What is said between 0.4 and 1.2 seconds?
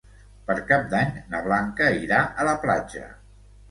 Per Cap d'Any